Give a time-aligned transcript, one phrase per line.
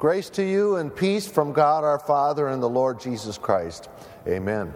[0.00, 3.88] Grace to you and peace from God our Father and the Lord Jesus Christ.
[4.28, 4.72] Amen.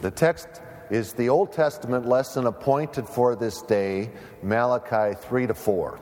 [0.00, 0.48] The text
[0.88, 4.10] is the Old Testament lesson appointed for this day,
[4.42, 6.00] Malachi 3 to 4.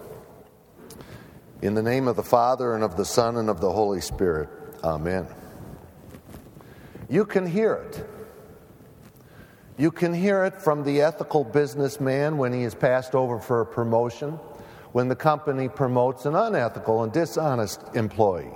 [1.63, 4.49] In the name of the Father and of the Son and of the Holy Spirit.
[4.85, 5.27] Amen.
[7.11, 8.09] You can hear it.
[9.77, 13.67] You can hear it from the ethical businessman when he is passed over for a
[13.67, 14.39] promotion
[14.93, 18.53] when the company promotes an unethical and dishonest employee.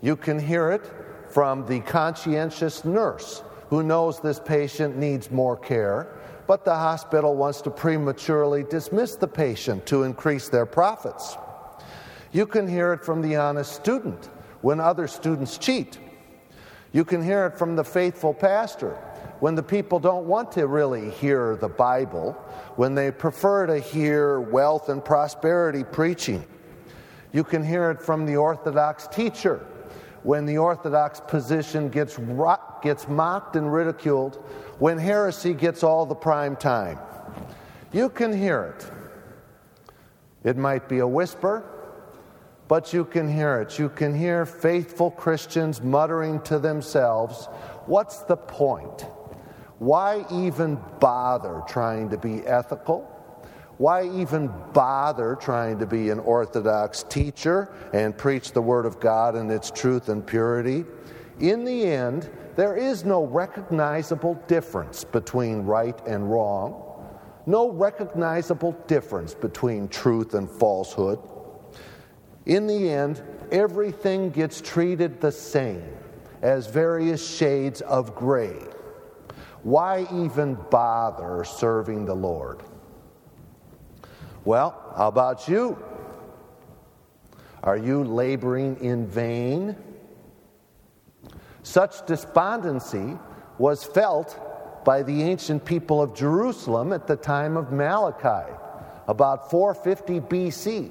[0.00, 0.90] You can hear it
[1.30, 7.60] from the conscientious nurse who knows this patient needs more care, but the hospital wants
[7.62, 11.36] to prematurely dismiss the patient to increase their profits.
[12.32, 14.28] You can hear it from the honest student
[14.60, 15.98] when other students cheat.
[16.92, 18.98] You can hear it from the faithful pastor
[19.42, 22.30] when the people don't want to really hear the Bible,
[22.76, 26.46] when they prefer to hear wealth and prosperity preaching.
[27.32, 29.66] You can hear it from the Orthodox teacher
[30.22, 32.20] when the Orthodox position gets,
[32.84, 34.36] gets mocked and ridiculed,
[34.78, 37.00] when heresy gets all the prime time.
[37.92, 40.48] You can hear it.
[40.48, 41.64] It might be a whisper,
[42.68, 43.76] but you can hear it.
[43.76, 47.46] You can hear faithful Christians muttering to themselves,
[47.86, 49.04] What's the point?
[49.82, 53.00] Why even bother trying to be ethical?
[53.78, 59.34] Why even bother trying to be an Orthodox teacher and preach the Word of God
[59.34, 60.84] and its truth and purity?
[61.40, 67.08] In the end, there is no recognizable difference between right and wrong,
[67.46, 71.18] no recognizable difference between truth and falsehood.
[72.46, 75.82] In the end, everything gets treated the same
[76.40, 78.60] as various shades of gray.
[79.62, 82.62] Why even bother serving the Lord?
[84.44, 85.78] Well, how about you?
[87.62, 89.76] Are you laboring in vain?
[91.62, 93.16] Such despondency
[93.58, 98.52] was felt by the ancient people of Jerusalem at the time of Malachi,
[99.06, 100.90] about 450 BC.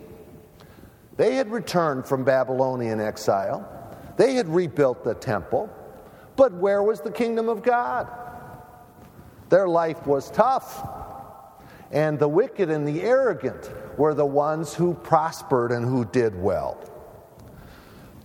[1.17, 3.67] They had returned from Babylonian exile,
[4.15, 5.69] they had rebuilt the temple,
[6.37, 8.07] but where was the kingdom of God?
[9.51, 10.87] Their life was tough.
[11.91, 16.79] And the wicked and the arrogant were the ones who prospered and who did well.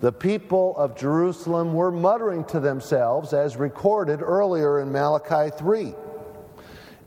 [0.00, 5.94] The people of Jerusalem were muttering to themselves, as recorded earlier in Malachi 3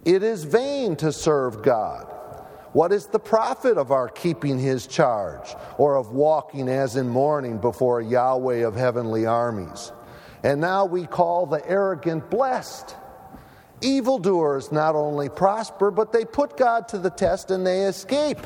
[0.03, 2.07] It is vain to serve God.
[2.73, 7.57] What is the profit of our keeping his charge, or of walking as in mourning
[7.57, 9.93] before Yahweh of heavenly armies?
[10.43, 12.95] And now we call the arrogant blessed.
[13.81, 18.39] Evildoers not only prosper, but they put God to the test and they escape.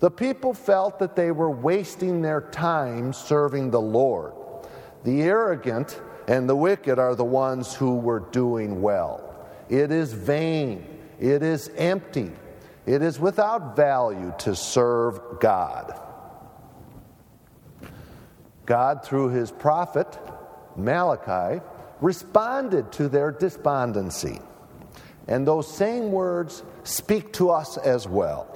[0.00, 4.32] The people felt that they were wasting their time serving the Lord.
[5.04, 9.46] The arrogant and the wicked are the ones who were doing well.
[9.68, 10.84] It is vain,
[11.20, 12.32] it is empty,
[12.84, 15.98] it is without value to serve God.
[18.66, 20.18] God, through his prophet
[20.76, 21.62] Malachi,
[22.02, 24.40] responded to their despondency.
[25.28, 28.48] And those same words speak to us as well.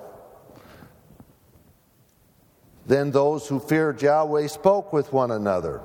[2.86, 5.80] Then those who feared Yahweh spoke with one another.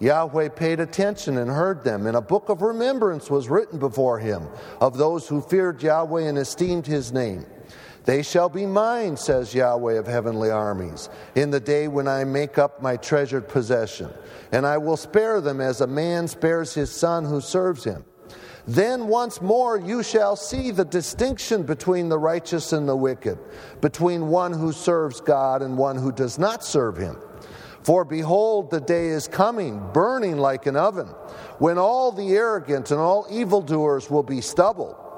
[0.00, 4.48] Yahweh paid attention and heard them, and a book of remembrance was written before him
[4.80, 7.44] of those who feared Yahweh and esteemed his name.
[8.04, 12.58] They shall be mine, says Yahweh of heavenly armies, in the day when I make
[12.58, 14.10] up my treasured possession,
[14.52, 18.04] and I will spare them as a man spares his son who serves him.
[18.66, 23.38] Then once more you shall see the distinction between the righteous and the wicked,
[23.80, 27.16] between one who serves God and one who does not serve him.
[27.82, 31.06] For behold, the day is coming, burning like an oven,
[31.58, 35.09] when all the arrogant and all evildoers will be stubble.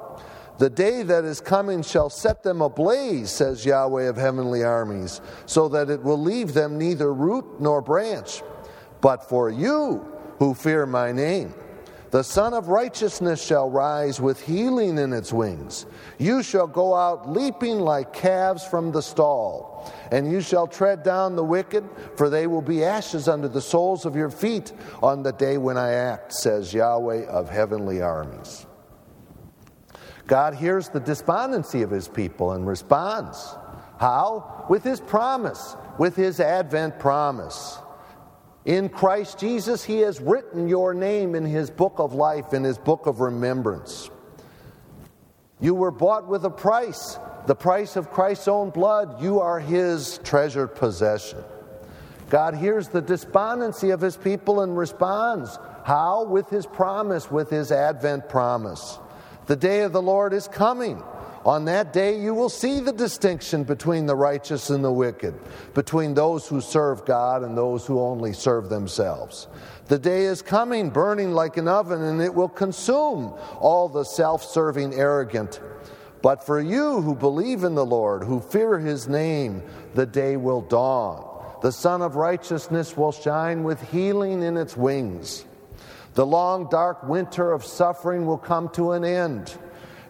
[0.58, 5.68] The day that is coming shall set them ablaze, says Yahweh of heavenly armies, so
[5.70, 8.42] that it will leave them neither root nor branch.
[9.00, 10.06] But for you
[10.38, 11.54] who fear my name,
[12.12, 15.86] the Sun of Righteousness shall rise with healing in its wings.
[16.18, 21.36] You shall go out leaping like calves from the stall, and you shall tread down
[21.36, 25.32] the wicked, for they will be ashes under the soles of your feet on the
[25.32, 28.66] day when I act, says Yahweh of heavenly armies.
[30.26, 33.56] God hears the despondency of his people and responds.
[33.98, 34.66] How?
[34.68, 37.78] With his promise, with his Advent promise.
[38.64, 42.78] In Christ Jesus, he has written your name in his book of life, in his
[42.78, 44.10] book of remembrance.
[45.60, 49.22] You were bought with a price, the price of Christ's own blood.
[49.22, 51.42] You are his treasured possession.
[52.30, 55.58] God hears the despondency of his people and responds.
[55.84, 56.24] How?
[56.24, 58.98] With his promise, with his Advent promise.
[59.46, 61.02] The day of the Lord is coming.
[61.44, 65.34] On that day, you will see the distinction between the righteous and the wicked,
[65.74, 69.48] between those who serve God and those who only serve themselves.
[69.86, 74.44] The day is coming, burning like an oven, and it will consume all the self
[74.44, 75.60] serving arrogant.
[76.22, 80.60] But for you who believe in the Lord, who fear his name, the day will
[80.60, 81.28] dawn.
[81.62, 85.44] The Sun of Righteousness will shine with healing in its wings.
[86.14, 89.56] The long, dark winter of suffering will come to an end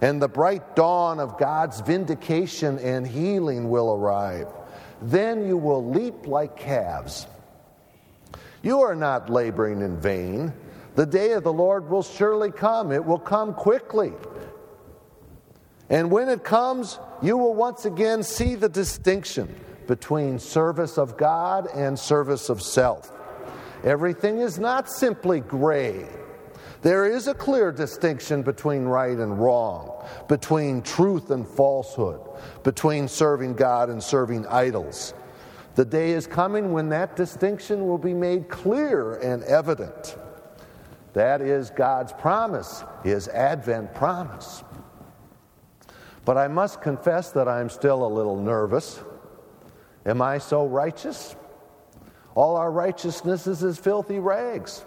[0.02, 4.48] and the bright dawn of God's vindication and healing will arrive.
[5.00, 7.28] Then you will leap like calves.
[8.62, 10.52] You are not laboring in vain.
[10.96, 14.12] The day of the Lord will surely come, it will come quickly.
[15.88, 19.54] And when it comes, you will once again see the distinction
[19.86, 23.12] between service of God and service of self.
[23.84, 26.08] Everything is not simply gray
[26.82, 32.20] there is a clear distinction between right and wrong, between truth and falsehood,
[32.64, 35.14] between serving God and serving idols.
[35.76, 40.18] The day is coming when that distinction will be made clear and evident.
[41.12, 44.64] That is God's promise, His Advent promise.
[46.24, 49.00] But I must confess that I'm still a little nervous.
[50.04, 51.36] Am I so righteous?
[52.34, 54.84] All our righteousness is as filthy rags.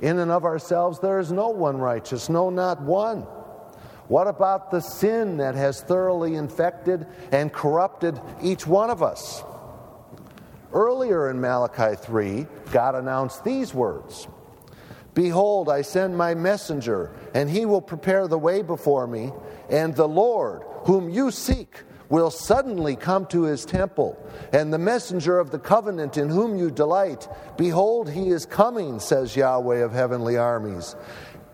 [0.00, 3.26] In and of ourselves, there is no one righteous, no, not one.
[4.08, 9.44] What about the sin that has thoroughly infected and corrupted each one of us?
[10.72, 14.26] Earlier in Malachi 3, God announced these words
[15.14, 19.32] Behold, I send my messenger, and he will prepare the way before me,
[19.68, 24.18] and the Lord, whom you seek, will suddenly come to his temple,
[24.52, 29.36] and the messenger of the covenant in whom you delight, behold, he is coming, says
[29.36, 30.96] Yahweh of heavenly armies.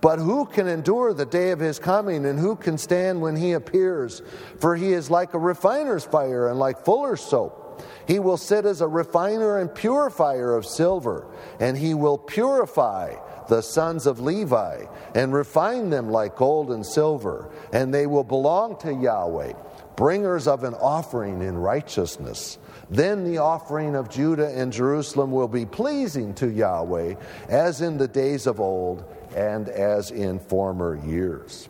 [0.00, 3.52] But who can endure the day of his coming, and who can stand when he
[3.52, 4.22] appears?
[4.58, 7.82] For he is like a refiner's fire and like fuller's soap.
[8.06, 11.26] He will sit as a refiner and purifier of silver,
[11.60, 13.14] and he will purify
[13.48, 18.78] the sons of Levi and refine them like gold and silver, and they will belong
[18.78, 19.52] to Yahweh
[19.96, 22.58] bringers of an offering in righteousness.
[22.90, 27.14] Then the offering of Judah and Jerusalem will be pleasing to Yahweh,
[27.48, 29.04] as in the days of old
[29.34, 31.68] and as in former years.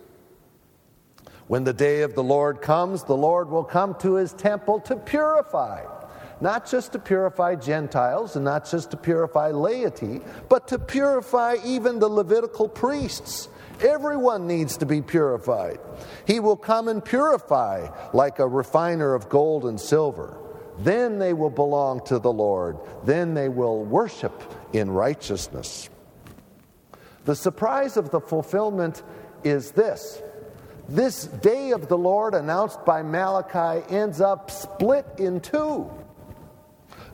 [1.46, 4.96] When the day of the Lord comes, the Lord will come to his temple to
[4.96, 5.84] purify.
[6.40, 11.98] Not just to purify Gentiles and not just to purify laity, but to purify even
[11.98, 13.48] the Levitical priests
[13.80, 15.78] Everyone needs to be purified.
[16.26, 20.36] He will come and purify like a refiner of gold and silver.
[20.78, 22.78] Then they will belong to the Lord.
[23.04, 24.42] Then they will worship
[24.72, 25.90] in righteousness.
[27.24, 29.02] The surprise of the fulfillment
[29.42, 30.22] is this
[30.88, 35.90] this day of the Lord, announced by Malachi, ends up split in two.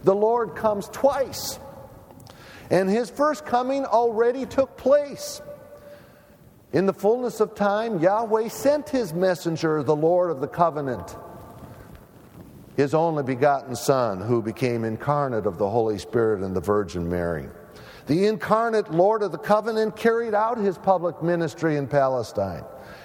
[0.04, 1.58] The Lord comes twice,
[2.70, 5.40] and his first coming already took place.
[6.72, 11.16] In the fullness of time, Yahweh sent his messenger, the Lord of the covenant,
[12.76, 17.46] his only begotten Son, who became incarnate of the Holy Spirit and the Virgin Mary.
[18.06, 22.64] The incarnate Lord of the covenant carried out his public ministry in Palestine.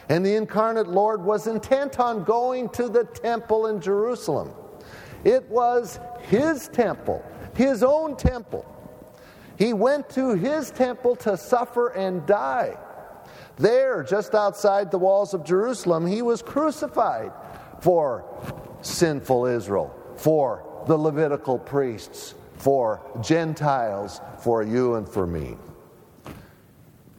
[0.09, 4.53] And the incarnate Lord was intent on going to the temple in Jerusalem.
[5.25, 8.65] It was his temple, his own temple.
[9.57, 12.77] He went to his temple to suffer and die.
[13.57, 17.31] There, just outside the walls of Jerusalem, he was crucified
[17.81, 18.23] for
[18.81, 25.57] sinful Israel, for the Levitical priests, for Gentiles, for you and for me.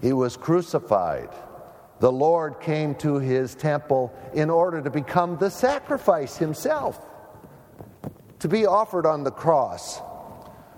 [0.00, 1.30] He was crucified.
[1.98, 7.04] The Lord came to his temple in order to become the sacrifice himself,
[8.38, 10.00] to be offered on the cross,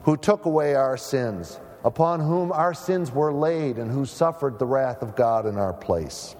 [0.04, 4.66] who took away our sins upon whom our sins were laid and who suffered the
[4.66, 6.36] wrath of God in our place.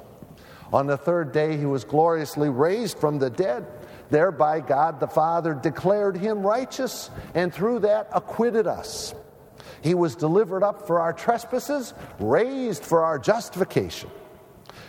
[0.72, 3.66] On the third day, he was gloriously raised from the dead.
[4.10, 9.14] Thereby, God the Father declared him righteous and through that acquitted us.
[9.82, 14.10] He was delivered up for our trespasses, raised for our justification.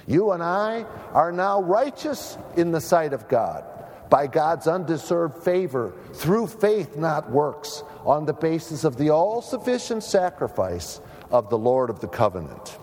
[0.05, 3.63] You and I are now righteous in the sight of God
[4.11, 10.03] by God's undeserved favor through faith, not works, on the basis of the all sufficient
[10.03, 10.99] sacrifice
[11.31, 12.77] of the Lord of the covenant.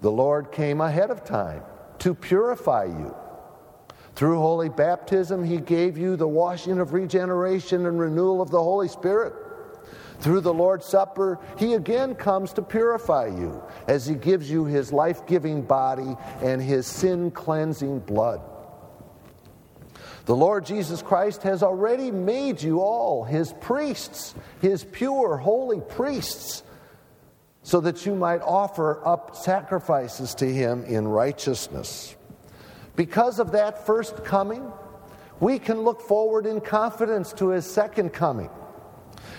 [0.00, 1.62] The Lord came ahead of time
[1.98, 3.14] to purify you.
[4.14, 8.86] Through holy baptism, He gave you the washing of regeneration and renewal of the Holy
[8.86, 9.34] Spirit.
[10.20, 14.92] Through the Lord's Supper, He again comes to purify you as He gives you His
[14.92, 18.40] life giving body and His sin cleansing blood.
[20.26, 26.62] The Lord Jesus Christ has already made you all His priests, His pure, holy priests,
[27.62, 32.16] so that you might offer up sacrifices to Him in righteousness.
[32.96, 34.70] Because of that first coming,
[35.40, 38.50] we can look forward in confidence to His second coming.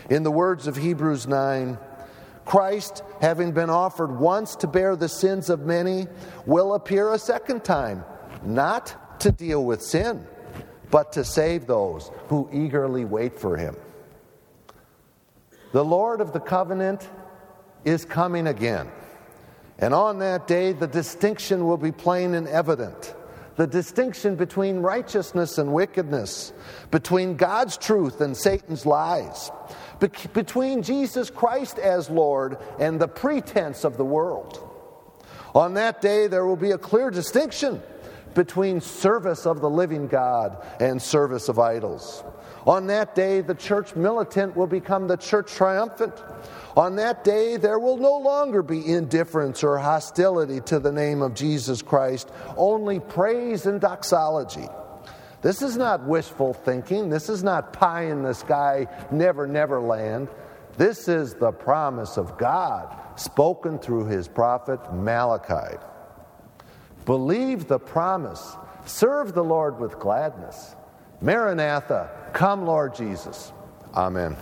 [0.10, 1.80] In the words of Hebrews 9,
[2.46, 6.06] Christ, having been offered once to bear the sins of many,
[6.46, 8.04] will appear a second time,
[8.44, 10.27] not to deal with sin,
[10.92, 13.75] but to save those who eagerly wait for him.
[15.72, 17.08] The Lord of the covenant
[17.84, 18.89] is coming again.
[19.77, 23.13] And on that day, the distinction will be plain and evident
[23.56, 26.51] the distinction between righteousness and wickedness,
[26.92, 29.50] between God's truth and Satan's lies,
[30.00, 34.62] be- between Jesus Christ as Lord and the pretense of the world.
[35.54, 37.82] On that day, there will be a clear distinction
[38.36, 42.24] between service of the living God and service of idols.
[42.68, 46.13] On that day, the church militant will become the church triumphant.
[46.75, 51.34] On that day, there will no longer be indifference or hostility to the name of
[51.34, 54.68] Jesus Christ, only praise and doxology.
[55.42, 57.10] This is not wishful thinking.
[57.10, 60.27] This is not pie in the sky, never, never land.
[60.75, 65.77] This is the promise of God spoken through his prophet Malachi.
[67.06, 70.76] Believe the promise, serve the Lord with gladness.
[71.22, 73.54] Maranatha, come, Lord Jesus.
[73.96, 74.36] Amen.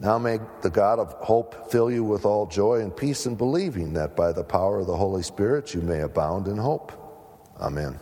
[0.00, 3.92] Now may the God of hope fill you with all joy and peace in believing
[3.94, 6.92] that by the power of the Holy Spirit you may abound in hope.
[7.60, 7.98] Amen.